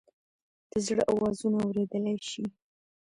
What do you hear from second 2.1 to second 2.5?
شې؟